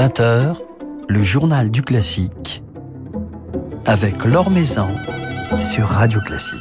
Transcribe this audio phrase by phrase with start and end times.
[0.00, 0.56] 20h,
[1.10, 2.62] le journal du classique
[3.84, 4.88] avec Laure Maison
[5.60, 6.56] sur Radio Classique.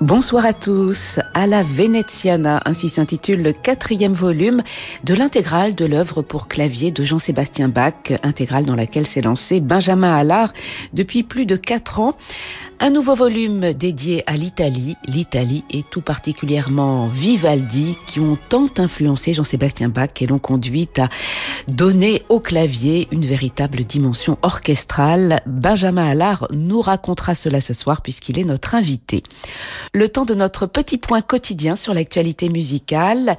[0.00, 1.20] Bonsoir à tous.
[1.32, 4.62] À la Veneziana, ainsi s'intitule le quatrième volume
[5.04, 10.12] de l'intégrale de l'œuvre pour clavier de Jean-Sébastien Bach, intégrale dans laquelle s'est lancé Benjamin
[10.12, 10.52] Allard
[10.92, 12.16] depuis plus de quatre ans.
[12.82, 19.34] Un nouveau volume dédié à l'Italie, l'Italie et tout particulièrement Vivaldi, qui ont tant influencé
[19.34, 21.10] Jean-Sébastien Bach et l'ont conduit à
[21.68, 25.42] donner au clavier une véritable dimension orchestrale.
[25.44, 29.24] Benjamin Allard nous racontera cela ce soir puisqu'il est notre invité.
[29.92, 33.36] Le temps de notre petit point quotidien sur l'actualité musicale.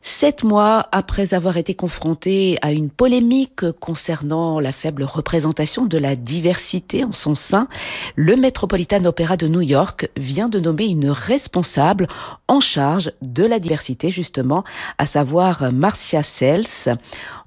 [0.00, 6.14] Sept mois après avoir été confronté à une polémique concernant la faible représentation de la
[6.14, 7.66] diversité en son sein,
[8.14, 12.06] le Metropolitan Opera de New York vient de nommer une responsable
[12.46, 14.62] en charge de la diversité justement,
[14.98, 16.96] à savoir Marcia Sells,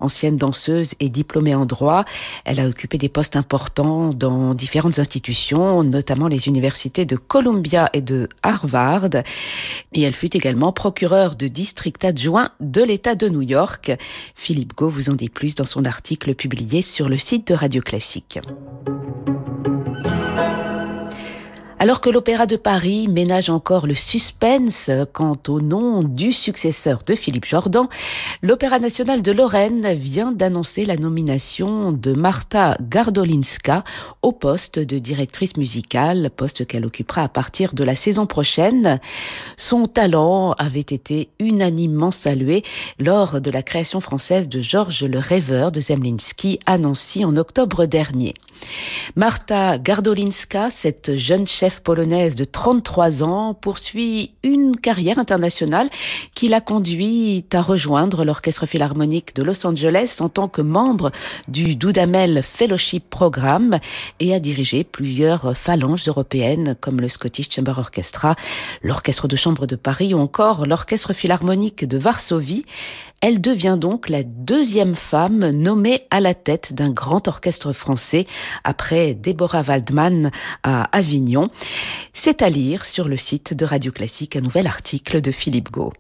[0.01, 2.03] ancienne danseuse et diplômée en droit.
[2.43, 8.01] Elle a occupé des postes importants dans différentes institutions, notamment les universités de Columbia et
[8.01, 9.09] de Harvard.
[9.93, 13.91] Et elle fut également procureure de district adjoint de l'État de New York.
[14.35, 17.81] Philippe Gau vous en dit plus dans son article publié sur le site de Radio
[17.81, 18.39] Classique.
[21.81, 27.15] Alors que l'Opéra de Paris ménage encore le suspense quant au nom du successeur de
[27.15, 27.87] Philippe Jordan,
[28.43, 33.83] l'Opéra national de Lorraine vient d'annoncer la nomination de Marta Gardolinska
[34.21, 38.99] au poste de directrice musicale, poste qu'elle occupera à partir de la saison prochaine.
[39.57, 42.61] Son talent avait été unanimement salué
[42.99, 48.35] lors de la création française de Georges le Rêveur de Zemlinsky, annoncé en octobre dernier.
[49.15, 55.89] Marta Gardolinska, cette jeune chef polonaise de 33 ans, poursuit une carrière internationale
[56.35, 61.11] qui l'a conduit à rejoindre l'Orchestre Philharmonique de Los Angeles en tant que membre
[61.47, 63.79] du Dudamel Fellowship Programme
[64.19, 68.35] et a dirigé plusieurs phalanges européennes comme le Scottish Chamber Orchestra,
[68.83, 72.65] l'Orchestre de Chambre de Paris ou encore l'Orchestre Philharmonique de Varsovie.
[73.21, 78.25] Elle devient donc la deuxième femme nommée à la tête d'un grand orchestre français
[78.63, 80.31] après Deborah Waldman
[80.63, 81.49] à Avignon.
[82.13, 85.93] C'est à lire sur le site de Radio Classique, un nouvel article de Philippe Gau.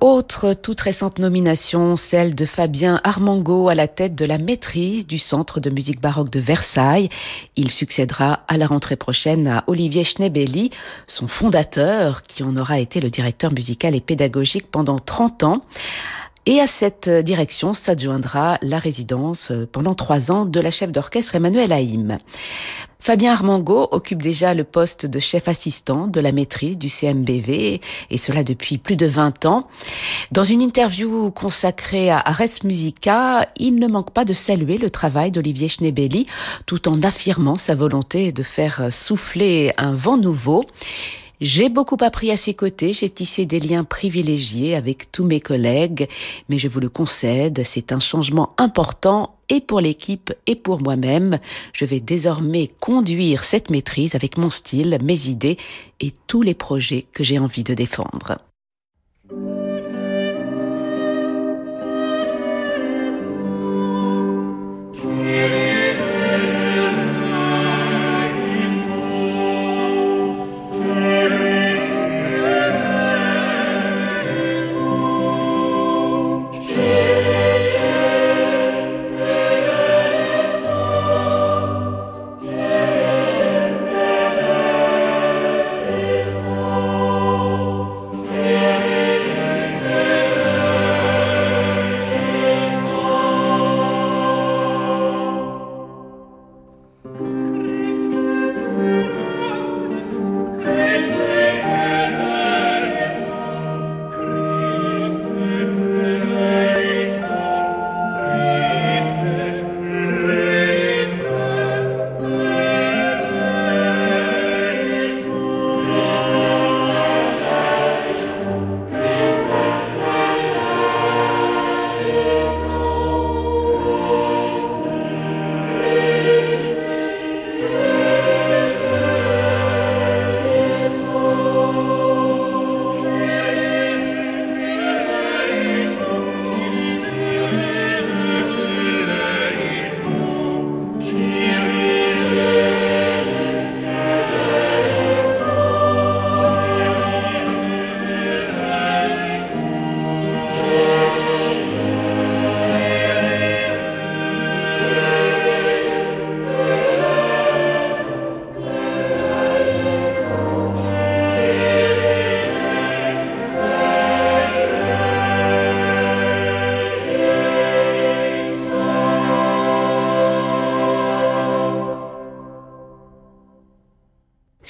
[0.00, 5.18] Autre toute récente nomination, celle de Fabien Armango à la tête de la maîtrise du
[5.18, 7.10] Centre de musique baroque de Versailles.
[7.56, 10.70] Il succédera à la rentrée prochaine à Olivier Schnebeli,
[11.06, 15.64] son fondateur, qui en aura été le directeur musical et pédagogique pendant 30 ans.
[16.46, 21.72] Et à cette direction s'adjoindra la résidence pendant trois ans de la chef d'orchestre Emmanuel
[21.72, 22.18] Haïm.
[22.98, 27.80] Fabien Armango occupe déjà le poste de chef assistant de la maîtrise du CMBV,
[28.10, 29.68] et cela depuis plus de 20 ans.
[30.32, 35.30] Dans une interview consacrée à Res Musica, il ne manque pas de saluer le travail
[35.30, 36.26] d'Olivier Schnebeli,
[36.66, 40.64] tout en affirmant sa volonté de faire souffler un vent nouveau.
[41.40, 46.06] J'ai beaucoup appris à ses côtés, j'ai tissé des liens privilégiés avec tous mes collègues,
[46.50, 51.38] mais je vous le concède, c'est un changement important et pour l'équipe et pour moi-même.
[51.72, 55.56] Je vais désormais conduire cette maîtrise avec mon style, mes idées
[56.00, 58.38] et tous les projets que j'ai envie de défendre.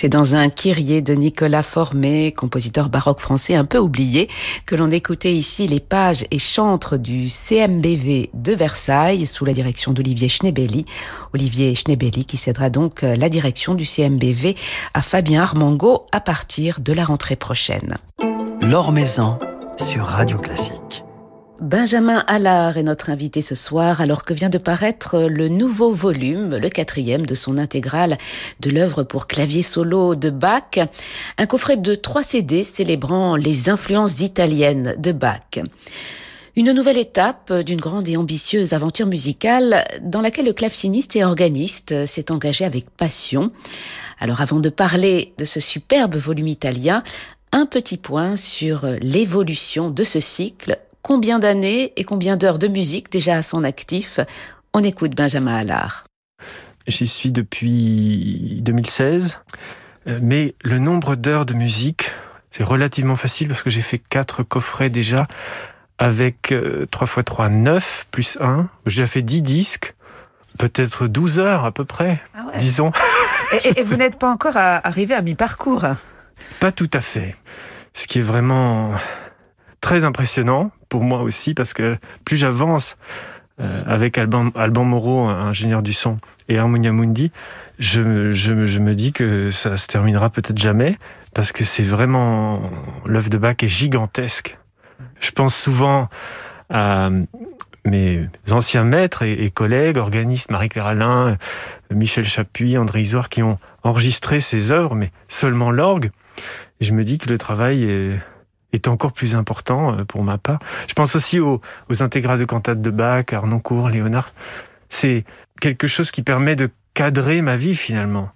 [0.00, 4.30] C'est dans un Kyrie de Nicolas Formé, compositeur baroque français un peu oublié,
[4.64, 9.92] que l'on écoutait ici les pages et chantres du CMBV de Versailles sous la direction
[9.92, 10.86] d'Olivier Schnebelli.
[11.34, 14.56] Olivier Schnebelli qui cédera donc la direction du CMBV
[14.94, 17.98] à Fabien Armango à partir de la rentrée prochaine.
[18.62, 19.38] L'Or Maison
[19.76, 21.04] sur Radio Classique.
[21.60, 26.56] Benjamin Allard est notre invité ce soir alors que vient de paraître le nouveau volume,
[26.56, 28.16] le quatrième de son intégrale
[28.60, 30.78] de l'œuvre pour clavier solo de Bach,
[31.36, 35.60] un coffret de trois CD célébrant les influences italiennes de Bach.
[36.56, 42.06] Une nouvelle étape d'une grande et ambitieuse aventure musicale dans laquelle le claveciniste et organiste
[42.06, 43.52] s'est engagé avec passion.
[44.18, 47.04] Alors avant de parler de ce superbe volume italien,
[47.52, 53.10] un petit point sur l'évolution de ce cycle combien d'années et combien d'heures de musique
[53.10, 54.20] déjà à son actif
[54.72, 56.04] On écoute Benjamin Allard.
[56.86, 59.38] J'y suis depuis 2016,
[60.08, 62.10] euh, mais le nombre d'heures de musique,
[62.50, 65.26] c'est relativement facile parce que j'ai fait quatre coffrets déjà
[65.98, 66.54] avec
[66.90, 68.68] 3 x 3, 9, plus 1.
[68.86, 69.94] J'ai fait 10 disques,
[70.58, 72.90] peut-être 12 heures à peu près, ah disons.
[73.52, 75.84] Et, et vous n'êtes pas encore arrivé à mi-parcours?
[76.58, 77.36] Pas tout à fait.
[77.92, 78.94] Ce qui est vraiment
[79.80, 82.96] très impressionnant pour moi aussi parce que plus j'avance
[83.60, 86.16] euh, avec Alban, Alban Moreau, ingénieur du son,
[86.48, 87.30] et Harmonia Mundi,
[87.78, 90.98] je, je, me dis que ça se terminera peut-être jamais
[91.34, 92.62] parce que c'est vraiment
[93.04, 94.58] l'œuvre de Bach est gigantesque.
[95.20, 96.08] Je pense souvent
[96.70, 97.10] à
[97.84, 101.36] mes anciens maîtres et, collègues, organistes, Marie-Claire Alain,
[101.90, 106.10] Michel Chapuis, André Isoire, qui ont enregistré ces œuvres, mais seulement l'orgue.
[106.80, 108.18] Je me dis que le travail est,
[108.72, 110.58] est encore plus important euh, pour ma part.
[110.88, 111.60] Je pense aussi aux,
[112.00, 114.32] intégrales de cantates de Bach, Arnoncourt, Léonard.
[114.88, 115.24] C'est
[115.60, 118.30] quelque chose qui permet de cadrer ma vie finalement.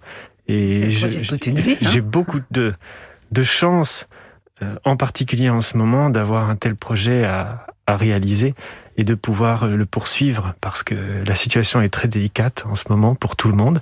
[0.47, 1.77] Et hein.
[1.81, 2.73] j'ai beaucoup de,
[3.31, 4.07] de chance,
[4.61, 8.53] euh, en particulier en ce moment, d'avoir un tel projet à, à réaliser
[8.97, 10.95] et de pouvoir euh, le poursuivre parce que
[11.25, 13.81] la situation est très délicate en ce moment pour tout le monde.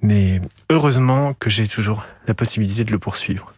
[0.00, 3.52] Mais heureusement que j'ai toujours la possibilité de le poursuivre.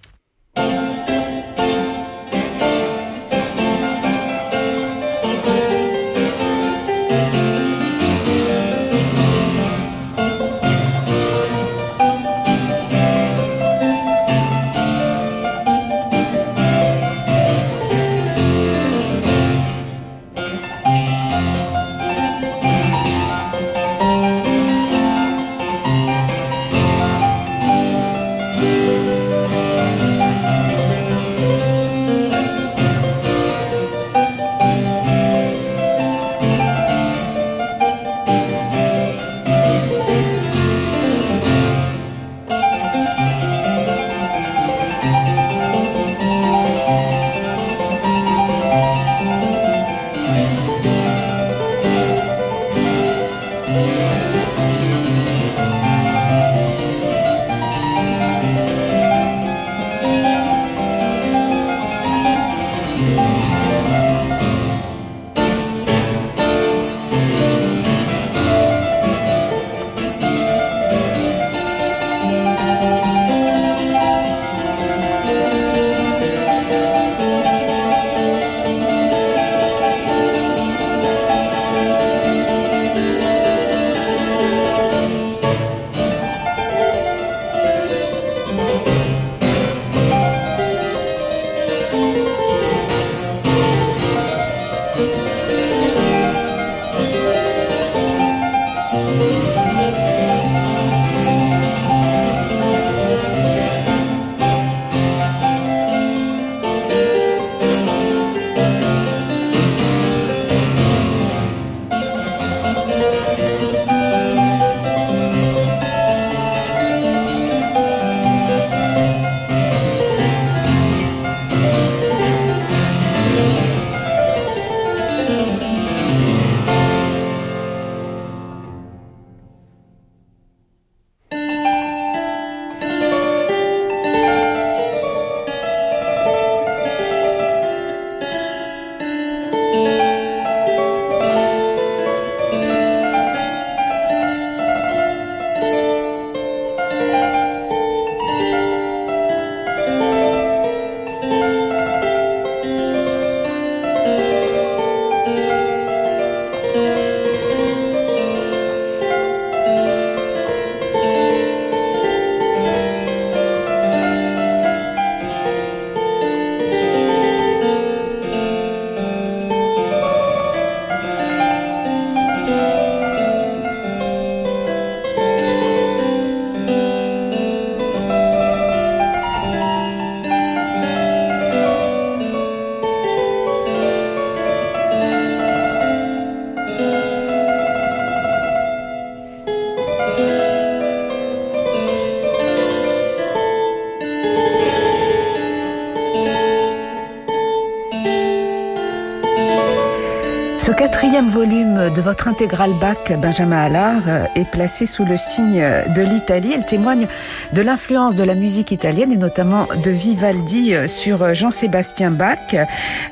[201.20, 205.62] Ce quatrième volume de votre intégral bac Benjamin Allard est placé sous le signe
[205.94, 206.54] de l'Italie.
[206.56, 207.08] Il témoigne
[207.52, 212.56] de l'influence de la musique italienne et notamment de Vivaldi sur Jean-Sébastien Bach.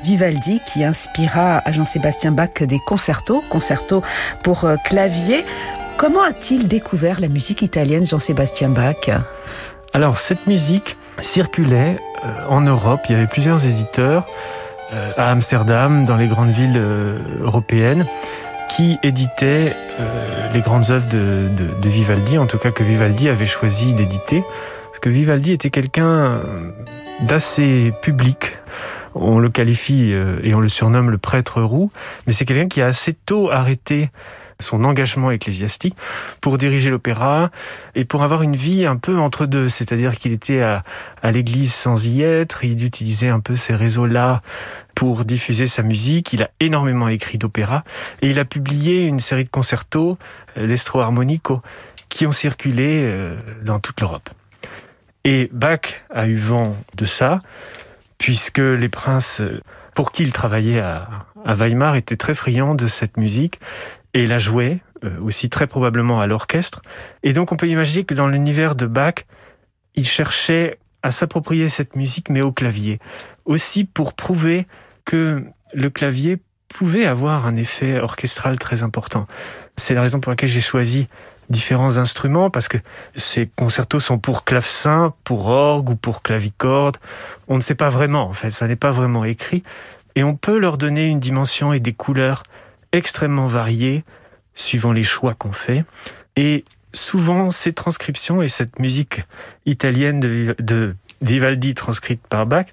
[0.03, 4.01] Vivaldi qui inspira à Jean-Sébastien Bach des concertos, concertos
[4.43, 5.45] pour clavier.
[5.97, 9.11] Comment a-t-il découvert la musique italienne Jean-Sébastien Bach?
[9.93, 14.58] Alors cette musique circulait euh, en Europe, il y avait plusieurs éditeurs euh,
[15.17, 18.05] à Amsterdam, dans les grandes villes euh, européennes,
[18.69, 21.47] qui éditaient euh, les grandes œuvres de,
[21.81, 24.43] de, Vivaldi, en tout cas que Vivaldi avait choisi d'éditer,
[24.85, 26.39] parce que Vivaldi était quelqu'un
[27.21, 28.57] d'assez public.
[29.15, 30.11] On le qualifie
[30.43, 31.91] et on le surnomme le prêtre roux,
[32.27, 34.11] mais c'est quelqu'un qui a assez tôt arrêté
[34.59, 35.95] son engagement ecclésiastique
[36.41, 37.49] pour diriger l'opéra
[37.95, 39.69] et pour avoir une vie un peu entre deux.
[39.69, 40.83] C'est-à-dire qu'il était à,
[41.31, 44.41] l'église sans y être, il utilisait un peu ces réseaux-là
[44.95, 46.33] pour diffuser sa musique.
[46.33, 47.83] Il a énormément écrit d'opéra
[48.21, 50.17] et il a publié une série de concertos,
[50.57, 51.61] euh, l'Estro Harmonico,
[52.09, 54.29] qui ont circulé euh, dans toute l'Europe.
[55.23, 57.41] Et Bach a eu vent de ça,
[58.17, 59.61] puisque les princes euh,
[59.93, 63.59] pour qui il travaillait à Weimar étaient très friands de cette musique
[64.13, 64.79] et la jouait
[65.21, 66.81] aussi très probablement à l'orchestre.
[67.23, 69.25] Et donc on peut imaginer que dans l'univers de Bach,
[69.95, 72.99] il cherchait à s'approprier cette musique mais au clavier.
[73.45, 74.67] Aussi pour prouver
[75.05, 76.37] que le clavier
[76.67, 79.27] pouvait avoir un effet orchestral très important.
[79.77, 81.07] C'est la raison pour laquelle j'ai choisi
[81.49, 82.77] différents instruments parce que
[83.15, 86.97] ces concertos sont pour clavecin, pour orgue ou pour clavicorde.
[87.47, 89.63] On ne sait pas vraiment en fait, ça n'est pas vraiment écrit
[90.15, 92.43] et on peut leur donner une dimension et des couleurs
[92.91, 94.03] extrêmement variées
[94.55, 95.85] suivant les choix qu'on fait
[96.35, 99.21] et souvent ces transcriptions et cette musique
[99.65, 102.67] italienne de, de Vivaldi transcrite par Bach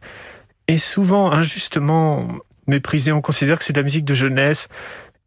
[0.68, 2.28] est souvent injustement
[2.66, 3.12] méprisé.
[3.12, 4.68] On considère que c'est de la musique de jeunesse.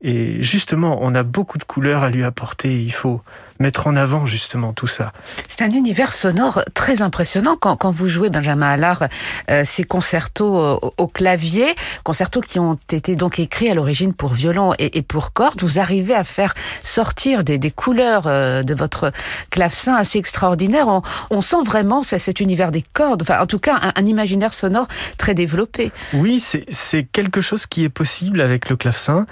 [0.02, 2.82] Et justement, on a beaucoup de couleurs à lui apporter.
[2.82, 3.22] Il faut
[3.60, 5.12] mettre en avant justement tout ça.
[5.50, 9.04] C'est un univers sonore très impressionnant quand, quand vous jouez Benjamin Allard
[9.50, 14.32] euh, ces concertos au, au, clavier, concertos qui ont été donc écrits à l'origine pour
[14.32, 15.62] violon et, et, pour cordes.
[15.62, 16.54] Vous arrivez à faire
[16.86, 19.12] sortir des, des couleurs euh, de votre
[19.50, 20.88] clavecin assez extraordinaire.
[20.88, 24.54] On, on sent vraiment cet univers des cordes, enfin en tout cas un, un imaginaire
[24.54, 24.88] sonore
[25.18, 25.92] très développé.
[26.14, 29.26] Oui, c'est quelque chose qui est possible avec le clavecin.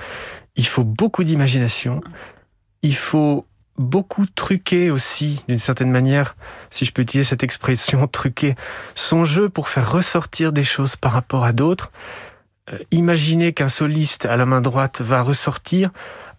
[0.58, 2.02] Il faut beaucoup d'imagination.
[2.82, 3.46] Il faut
[3.78, 6.36] beaucoup truqué aussi, d'une certaine manière,
[6.72, 8.56] si je peux utiliser cette expression, truquer
[8.96, 11.92] son jeu pour faire ressortir des choses par rapport à d'autres.
[12.74, 15.92] Euh, imaginer qu'un soliste à la main droite va ressortir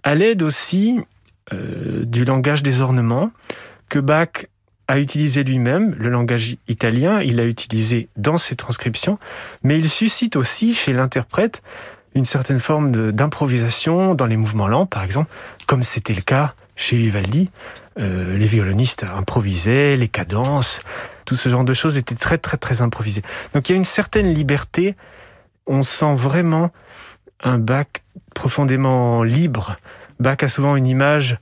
[0.02, 0.98] à l'aide aussi
[1.52, 3.30] euh, du langage des ornements
[3.88, 4.46] que Bach
[4.88, 9.18] a utilisé lui-même, le langage italien, il l'a utilisé dans ses transcriptions,
[9.62, 11.62] mais il suscite aussi chez l'interprète
[12.18, 15.30] une certaine forme d'improvisation dans les mouvements lents, par exemple,
[15.66, 17.50] comme c'était le cas chez Vivaldi,
[17.98, 20.80] euh, les violonistes improvisaient, les cadences,
[21.24, 23.22] tout ce genre de choses était très très très improvisé.
[23.54, 24.94] Donc il y a une certaine liberté,
[25.66, 26.70] on sent vraiment
[27.42, 27.86] un Bach
[28.34, 29.76] profondément libre.
[30.20, 31.38] Bach a souvent une image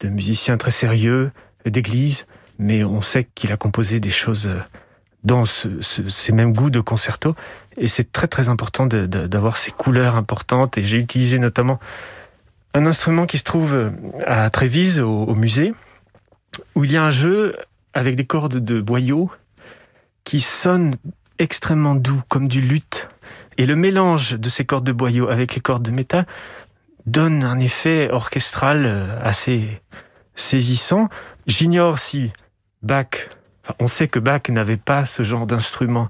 [0.00, 1.30] de musicien très sérieux,
[1.64, 2.26] d'église,
[2.58, 4.48] mais on sait qu'il a composé des choses
[5.24, 7.34] dans ce, ce, ces mêmes goûts de concerto,
[7.76, 11.80] et c'est très très important d'avoir ces couleurs importantes, et j'ai utilisé notamment
[12.74, 13.92] un instrument qui se trouve
[14.26, 15.72] à Trévise, au, au, musée,
[16.74, 17.56] où il y a un jeu
[17.94, 19.30] avec des cordes de boyaux
[20.24, 20.96] qui sonnent
[21.38, 23.08] extrêmement doux, comme du luth.
[23.58, 26.26] Et le mélange de ces cordes de boyaux avec les cordes de métal
[27.06, 29.80] donne un effet orchestral euh, assez
[30.34, 31.08] saisissant.
[31.46, 32.32] J'ignore si
[32.82, 33.28] Bach,
[33.78, 36.08] on sait que Bach n'avait pas ce genre d'instrument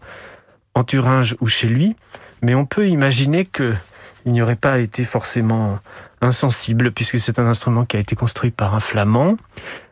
[0.75, 1.97] en Thuringe ou chez lui,
[2.43, 3.75] mais on peut imaginer que
[4.27, 5.79] il n'y aurait pas été forcément
[6.21, 9.37] insensible, puisque c'est un instrument qui a été construit par un flamand,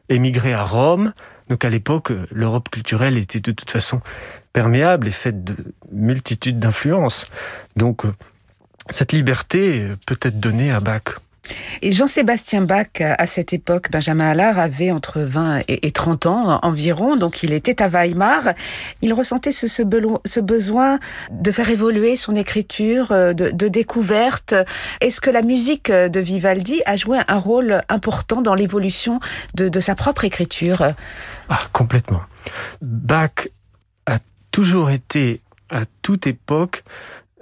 [0.09, 1.13] émigré à Rome.
[1.49, 4.01] Donc à l'époque, l'Europe culturelle était de toute façon
[4.53, 5.57] perméable et faite de
[5.91, 7.27] multitudes d'influences.
[7.77, 8.05] Donc
[8.91, 11.21] cette liberté peut être donnée à Bach.
[11.83, 17.17] Et Jean-Sébastien Bach, à cette époque, Benjamin Allard avait entre 20 et 30 ans environ,
[17.17, 18.55] donc il était à Weimar.
[19.01, 19.83] Il ressentait ce,
[20.41, 20.99] besoin
[21.31, 24.55] de faire évoluer son écriture, de, de découverte.
[25.01, 29.21] Est-ce que la musique de Vivaldi a joué un rôle important dans l'évolution
[29.55, 30.93] de, sa propre écriture?
[31.49, 32.23] Ah, complètement.
[32.81, 33.49] Bach
[34.07, 34.19] a
[34.51, 36.85] toujours été, à toute époque,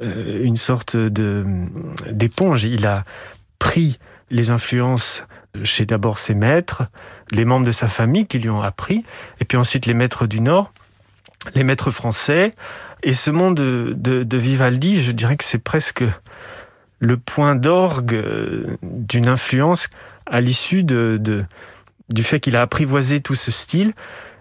[0.03, 2.65] euh, une sorte d'éponge.
[2.65, 3.05] Il a
[3.61, 4.01] pris
[4.31, 5.23] les influences
[5.63, 6.85] chez d'abord ses maîtres,
[7.31, 9.05] les membres de sa famille qui lui ont appris,
[9.41, 10.73] et puis ensuite les maîtres du Nord,
[11.55, 12.51] les maîtres français.
[13.03, 16.05] Et ce monde de, de, de Vivaldi, je dirais que c'est presque
[16.99, 19.89] le point d'orgue euh, d'une influence
[20.27, 21.45] à l'issue de,
[22.09, 23.95] du fait qu'il a apprivoisé tout ce style.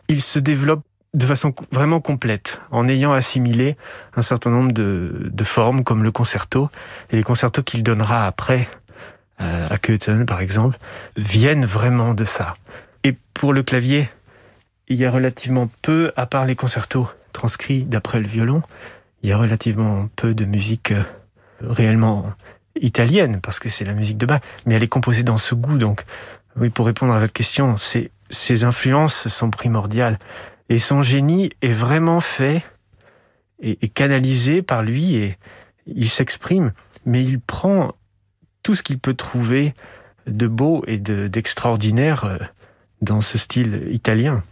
[0.08, 0.84] Il se développe
[1.16, 3.78] de façon vraiment complète, en ayant assimilé
[4.16, 6.70] un certain nombre de, de formes, comme le concerto,
[7.10, 8.70] et les concertos qu'il donnera après
[9.42, 10.78] euh, à Köthen, par exemple,
[11.16, 12.56] viennent vraiment de ça.
[13.04, 14.10] Et pour le clavier,
[14.88, 18.64] il y a relativement peu, à part les concertos transcrits d'après le violon,
[19.24, 21.04] il y a relativement peu de musique euh,
[21.62, 22.32] réellement
[22.80, 25.78] italienne, parce que c'est la musique de bas, mais elle est composée dans ce goût.
[25.78, 26.04] Donc,
[26.56, 30.18] oui, pour répondre à votre question, ces influences sont primordiales.
[30.70, 32.64] Et son génie est vraiment fait
[33.60, 35.38] et, canalisé par lui et
[35.88, 36.72] il s'exprime,
[37.06, 37.94] mais il prend
[38.64, 39.74] tout ce qu'il peut trouver
[40.28, 42.38] de beau et d'extraordinaire euh,
[43.02, 44.44] dans ce style italien.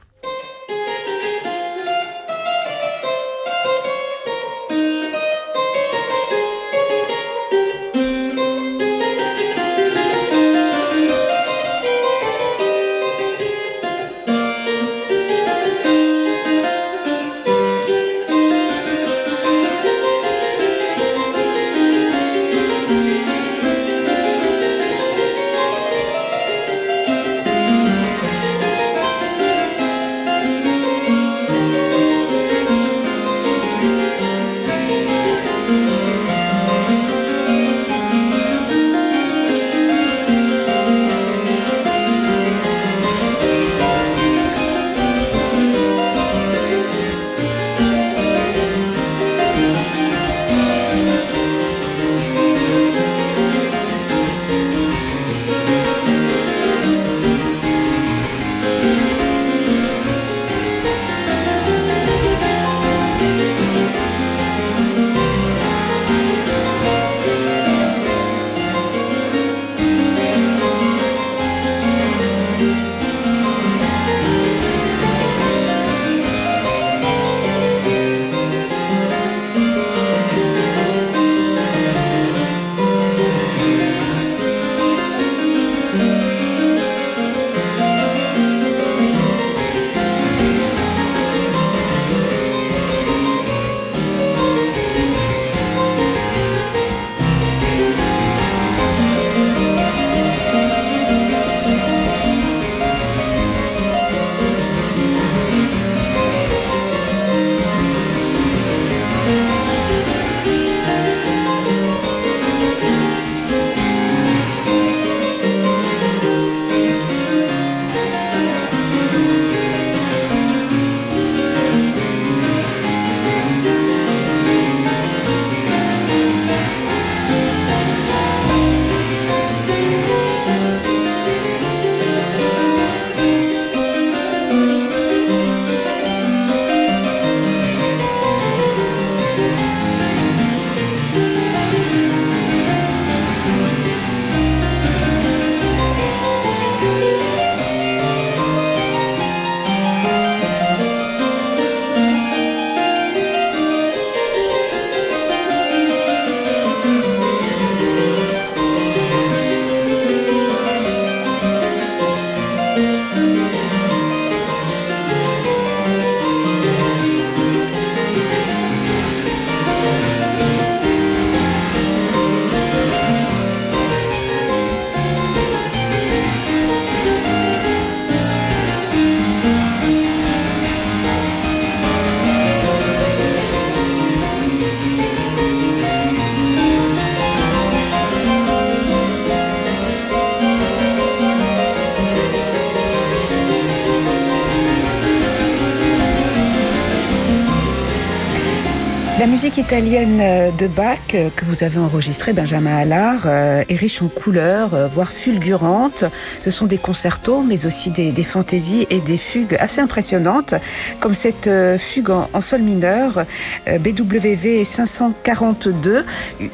[199.38, 204.02] Musique italienne euh, de Bach euh, que vous avez enregistrée, Benjamin Allard, euh, est riche
[204.02, 206.06] en couleurs, voire fulgurantes.
[206.44, 210.56] Ce sont des concertos, mais aussi des, fantaisies et des fugues assez impressionnantes,
[211.00, 211.48] comme cette
[211.78, 213.26] fugue en, sol mineur,
[213.68, 216.04] BWV 542,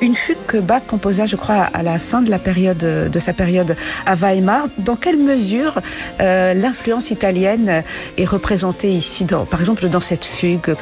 [0.01, 3.31] une fugue que Bach composa, je crois, à la fin de la période de sa
[3.31, 4.67] période à Weimar.
[4.77, 5.79] Dans quelle mesure
[6.19, 7.83] l'influence italienne
[8.17, 10.75] est représentée ici, par exemple, dans cette fugue?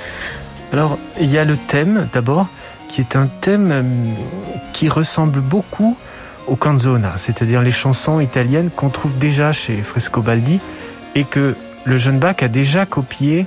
[0.73, 2.47] Alors, il y a le thème d'abord,
[2.87, 3.83] qui est un thème euh,
[4.73, 5.97] qui ressemble beaucoup
[6.47, 10.59] au canzona, c'est-à-dire les chansons italiennes qu'on trouve déjà chez Frescobaldi
[11.15, 13.45] et que le jeune Bach a déjà copié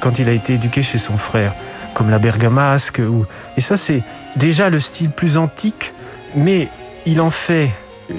[0.00, 1.52] quand il a été éduqué chez son frère,
[1.94, 3.00] comme la bergamasque.
[3.00, 3.26] Ou...
[3.56, 4.02] Et ça, c'est
[4.36, 5.92] déjà le style plus antique
[6.34, 6.68] Mais
[7.06, 7.70] il en fait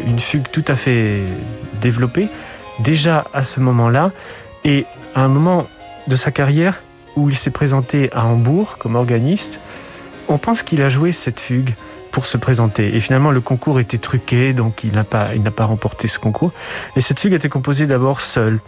[0.08, 1.22] une fugue tout à fait
[1.82, 2.28] développée,
[2.80, 4.12] déjà à ce moment-là,
[4.64, 5.68] et à un moment
[6.08, 6.82] de sa carrière
[7.16, 9.60] où il s'est présenté à Hambourg comme organiste,
[10.28, 11.74] on pense qu'il a joué cette fugue
[12.12, 12.96] pour se présenter.
[12.96, 16.20] Et finalement, le concours était truqué, donc il n'a pas, il n'a pas remporté ce
[16.20, 16.52] concours.
[16.96, 18.60] Et cette fugue a été composée d'abord seule.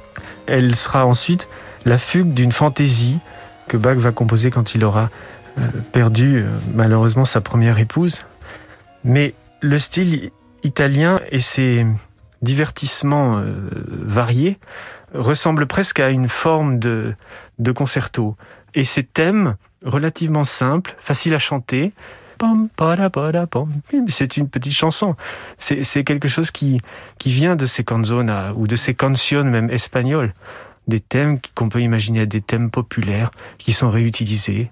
[0.47, 1.47] Elle sera ensuite
[1.85, 3.19] la fugue d'une fantaisie
[3.67, 5.09] que Bach va composer quand il aura
[5.59, 8.21] euh, perdu euh, malheureusement sa première épouse.
[9.03, 10.31] Mais le style
[10.63, 11.85] italien et ses
[12.41, 14.59] divertissements euh, variés
[15.13, 17.15] ressemblent presque à une forme de,
[17.59, 18.35] de concerto.
[18.73, 21.93] Et ces thèmes relativement simples, faciles à chanter,
[24.09, 25.15] c'est une petite chanson.
[25.57, 26.81] C'est quelque chose qui,
[27.17, 30.33] qui vient de ces canzonas ou de ces canciones même espagnoles.
[30.87, 34.71] Des thèmes qu'on peut imaginer des thèmes populaires qui sont réutilisés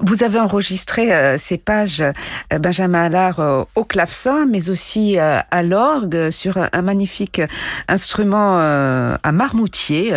[0.00, 5.62] vous avez enregistré euh, ces pages euh, Benjamin Allard euh, au clavecin, mais aussi à
[5.62, 7.40] l'orgue sur un, magnifique
[7.88, 10.14] instrument à marmoutier,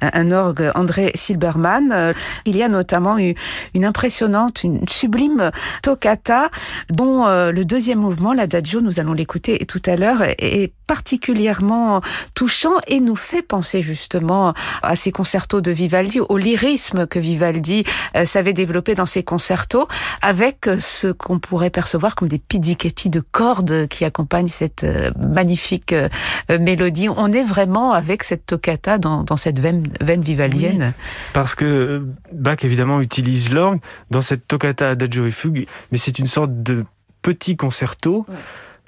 [0.00, 2.12] un orgue André Silberman.
[2.44, 3.34] Il y a notamment eu
[3.74, 5.50] une impressionnante, une sublime
[5.82, 6.50] toccata
[6.90, 12.00] dont le deuxième mouvement, l'adagio, nous allons l'écouter tout à l'heure, est particulièrement
[12.34, 17.84] touchant et nous fait penser justement à ces concertos de Vivaldi, au lyrisme que Vivaldi
[18.24, 19.88] savait développer dans ses concertos,
[20.22, 25.92] avec ce qu'on pourrait percevoir comme des pizzichetti de cordes qui accompagnent cette euh, magnifique
[25.92, 26.08] euh,
[26.48, 27.08] mélodie.
[27.08, 30.92] On est vraiment avec cette toccata dans, cette veine, vivaldienne.
[31.32, 36.26] parce que Bach évidemment utilise l'orgue dans cette toccata adagio et fugue, mais c'est une
[36.26, 36.84] sorte de
[37.22, 38.26] petit concerto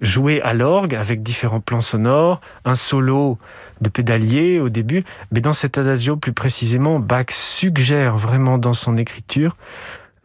[0.00, 3.38] joué à l'orgue avec différents plans sonores, un solo
[3.80, 8.96] de pédalier au début, mais dans cet adagio plus précisément, Bach suggère vraiment dans son
[8.96, 9.56] écriture,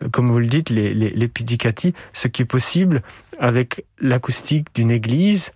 [0.02, 3.02] euh, comme vous le dites, les, les, pizzicati, ce qui est possible
[3.40, 5.52] avec l'acoustique d'une église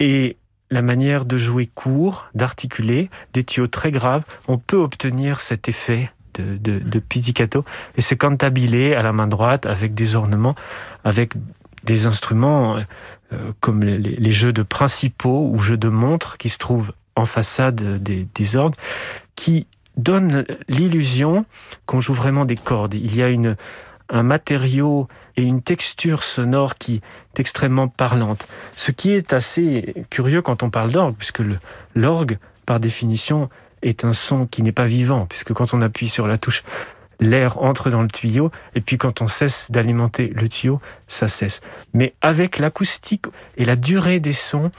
[0.00, 0.36] et
[0.70, 6.10] la manière de jouer court, d'articuler, des tuyaux très graves, on peut obtenir cet effet
[6.34, 7.64] de, de, de pizzicato
[7.96, 10.56] et c'est cantabilé à la main droite avec des ornements,
[11.04, 11.34] avec
[11.84, 12.80] des instruments euh,
[13.60, 18.26] comme les, jeux de principaux ou jeux de montres qui se trouvent en façade des,
[18.34, 18.74] des orgues,
[19.34, 21.44] qui donnent l'illusion
[21.86, 22.94] qu'on joue vraiment des cordes.
[22.94, 23.56] Il y a une,
[24.08, 28.46] un matériau et une texture sonore qui est extrêmement parlante.
[28.76, 31.42] Ce qui est assez curieux quand on parle d'orgue, puisque
[31.94, 33.48] l'orgue, par définition,
[33.82, 36.62] est un son qui n'est pas vivant, puisque quand on appuie sur la touche
[37.24, 41.60] l'air entre dans le tuyau, et puis quand on cesse d'alimenter le tuyau, ça cesse.
[41.92, 44.70] Mais avec l'acoustique et la durée des sons,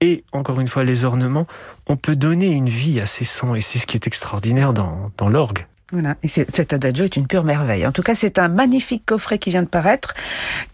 [0.00, 1.46] et encore une fois les ornements,
[1.86, 5.28] on peut donner une vie à ces sons, et c'est ce qui est extraordinaire dans,
[5.28, 5.66] l'orgue.
[5.90, 7.86] Voilà, et cet adagio est une pure merveille.
[7.86, 10.12] En tout cas, c'est un magnifique coffret qui vient de paraître,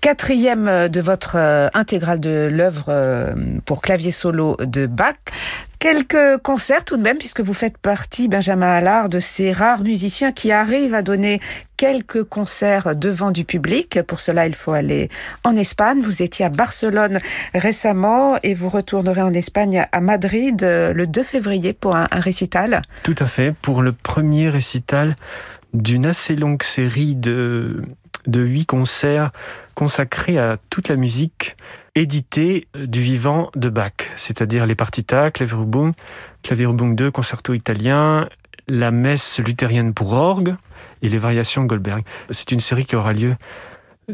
[0.01, 3.33] quatrième de votre euh, intégrale de l'œuvre euh,
[3.65, 5.15] pour clavier solo de Bach.
[5.85, 10.33] Quelques concerts tout de même, puisque vous faites partie, Benjamin Allard, de ces rares musiciens
[10.33, 11.43] qui arrivent à donner
[11.77, 14.01] quelques concerts devant du public.
[14.01, 15.11] Pour cela, il faut aller
[15.45, 16.01] en Espagne.
[16.01, 17.19] Vous étiez à Barcelone
[17.53, 22.81] récemment et vous retournerez en Espagne à Madrid euh, le 2 février pour un, récital.
[23.03, 25.17] Tout à fait, pour le premier récital
[25.75, 27.83] d'une assez longue série de,
[28.27, 29.31] de huit concerts
[29.75, 31.57] consacrés à toute la musique
[31.95, 35.93] édité euh, du vivant de Bach, c'est-à-dire les partita, Klavierubung,
[36.43, 38.29] Klavierubung 2, concerto italien,
[38.69, 40.57] la messe luthérienne pour orgue
[41.03, 42.05] et les variations Goldberg.
[42.31, 43.37] C'est une série qui aura lieu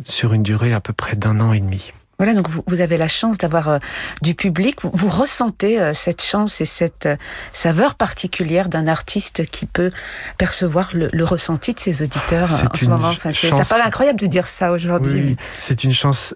[0.04, 1.92] sur une durée à peu près d'un an et demi.
[2.20, 3.78] Voilà, donc vous, avez la chance d'avoir euh,
[4.20, 4.76] du public.
[4.82, 7.08] Vous, ressentez euh, cette chance et cette
[7.54, 9.90] saveur particulière d'un artiste qui peut
[10.36, 13.08] percevoir le, ressenti de ses auditeurs en ce moment.
[13.08, 15.22] Enfin, ça paraît incroyable de dire ça aujourd'hui.
[15.28, 16.34] Oui, c'est une chance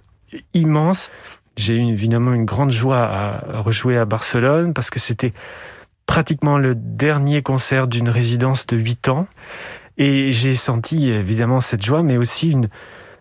[0.54, 1.10] immense.
[1.58, 5.34] J'ai eu évidemment une grande joie à rejouer à Barcelone parce que c'était
[6.06, 9.26] pratiquement le dernier concert d'une résidence de 8 ans.
[9.98, 12.70] Et j'ai senti évidemment cette joie, mais aussi une...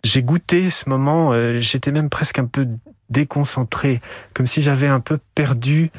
[0.03, 2.67] J'ai goûté ce moment, euh, j'étais même presque un peu
[3.09, 4.01] déconcentré,
[4.33, 5.91] comme si j'avais un peu perdu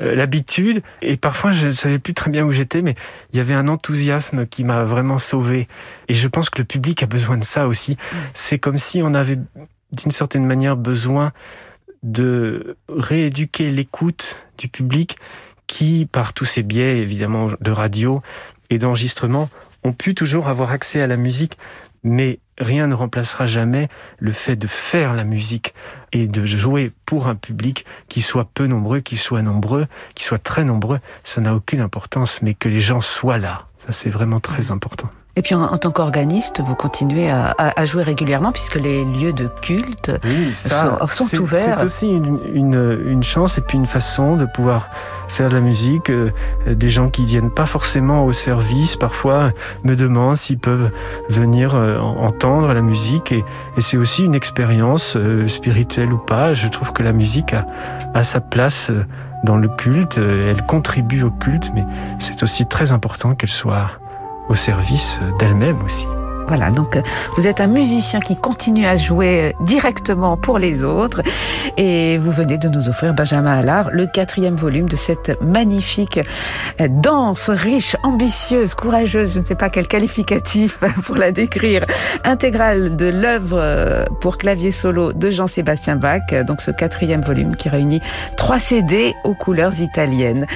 [0.00, 0.82] euh, l'habitude.
[1.02, 2.94] Et parfois, je ne savais plus très bien où j'étais, mais
[3.32, 5.68] il y avait un enthousiasme qui m'a vraiment sauvé.
[6.08, 7.92] Et je pense que le public a besoin de ça aussi.
[7.92, 8.16] Mm.
[8.34, 9.38] C'est comme si on avait
[9.92, 11.32] d'une certaine manière besoin
[12.02, 15.18] de rééduquer l'écoute du public
[15.66, 18.22] qui, par tous ces biais évidemment de radio
[18.70, 19.50] et d'enregistrement,
[19.84, 21.56] ont pu toujours avoir accès à la musique,
[22.02, 25.74] mais rien ne remplacera jamais le fait de faire la musique
[26.12, 30.38] et de jouer pour un public qui soit peu nombreux, qui soit nombreux, qui soit
[30.38, 34.40] très nombreux, ça n'a aucune importance, mais que les gens soient là, ça c'est vraiment
[34.40, 35.10] très important.
[35.40, 40.12] Et puis en, tant qu'organiste, vous continuez à, jouer régulièrement puisque les lieux de culte
[40.52, 40.98] sont,
[41.40, 41.76] ouverts.
[41.78, 44.90] C'est aussi une, chance et puis une façon de pouvoir
[45.28, 46.10] faire de la musique.
[46.10, 46.30] Euh,
[46.66, 50.90] des gens qui viennent pas forcément au service, parfois me demandent s'ils peuvent
[51.30, 53.32] venir euh, entendre la musique.
[53.32, 53.42] Et,
[53.78, 56.52] c'est aussi une expérience euh, spirituelle ou pas.
[56.52, 57.64] Je trouve que la musique a,
[58.12, 58.90] a sa place
[59.44, 60.18] dans le culte.
[60.18, 61.86] Elle contribue au culte, mais
[62.18, 63.92] c'est aussi très important qu'elle soit
[64.50, 66.06] au service d'elle-même aussi.
[66.50, 67.02] Voilà, donc euh,
[67.36, 71.22] vous êtes un musicien qui continue à jouer euh, directement pour les autres
[71.76, 76.18] et vous venez de nous offrir Benjamin Allard, le quatrième volume de cette magnifique
[76.80, 81.84] euh, danse riche, ambitieuse, courageuse, je ne sais pas quel qualificatif pour la décrire,
[82.24, 88.02] intégrale de l'œuvre pour clavier solo de Jean-Sébastien Bach, donc ce quatrième volume qui réunit
[88.36, 90.48] trois CD aux couleurs italiennes.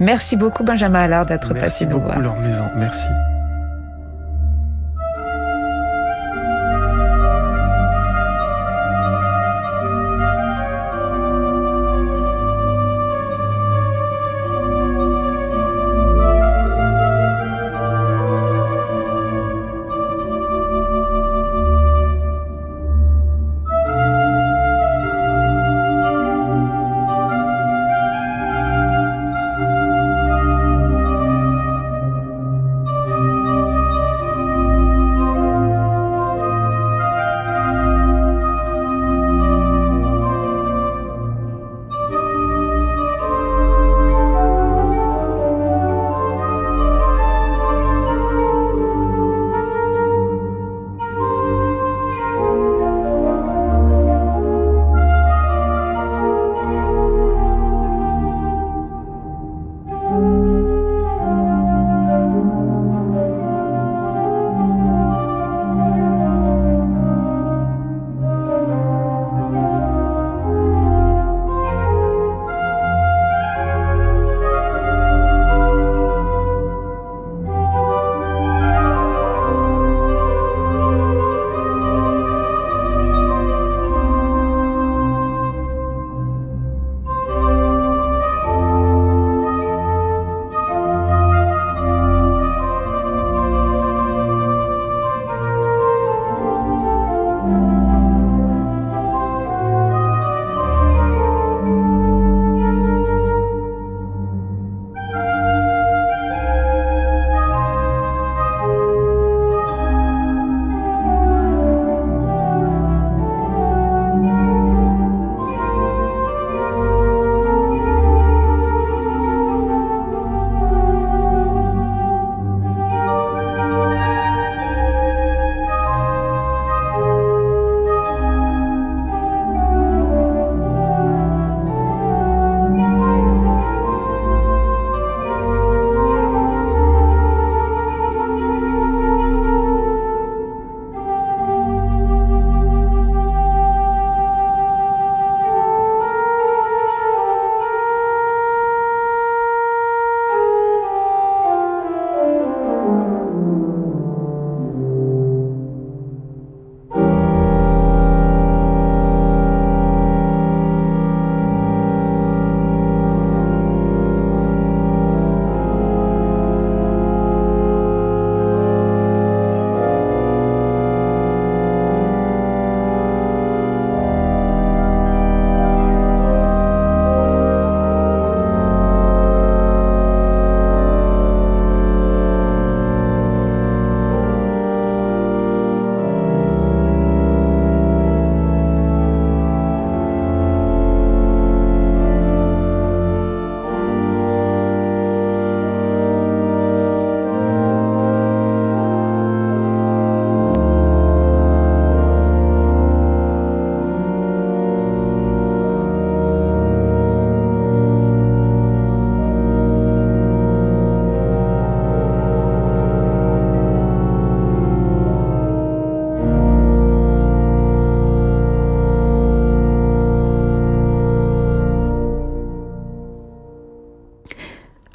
[0.00, 2.18] Merci beaucoup Benjamin Allard d'être passé nous voir.
[2.18, 3.08] Merci beaucoup Maison, merci.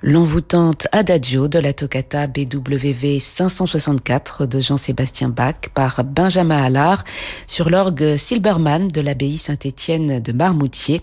[0.08, 7.04] L'envoûtante Adagio de la toccata BWV 564 de Jean-Sébastien Bach par Benjamin Allard
[7.46, 11.02] sur l'orgue Silbermann de l'abbaye Saint-Étienne de Marmoutier.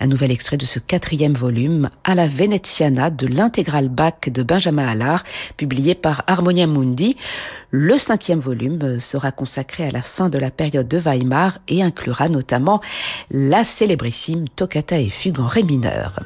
[0.00, 4.86] Un nouvel extrait de ce quatrième volume à la Veneziana de l'intégrale Bach de Benjamin
[4.86, 5.24] Allard
[5.56, 7.16] publié par Harmonia Mundi.
[7.74, 12.28] Le cinquième volume sera consacré à la fin de la période de Weimar et inclura
[12.28, 12.82] notamment
[13.30, 16.20] la célébrissime Toccata et Fugue en Ré mineur.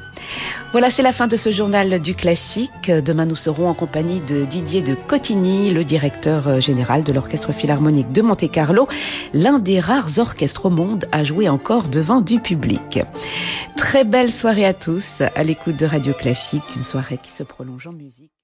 [0.73, 2.91] Voilà, c'est la fin de ce journal du classique.
[2.91, 8.11] Demain, nous serons en compagnie de Didier de Cotigny, le directeur général de l'Orchestre Philharmonique
[8.11, 8.89] de Monte-Carlo,
[9.33, 12.99] l'un des rares orchestres au monde à jouer encore devant du public.
[13.77, 17.87] Très belle soirée à tous à l'écoute de Radio Classique, une soirée qui se prolonge
[17.87, 18.36] en musique.